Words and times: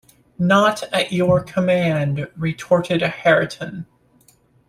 ‘Not 0.39 0.81
at 0.91 1.11
your 1.13 1.43
command!’ 1.43 2.27
retorted 2.35 3.03
Hareton. 3.03 3.85